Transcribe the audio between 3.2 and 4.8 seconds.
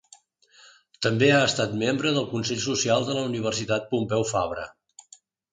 Universitat Pompeu Fabra.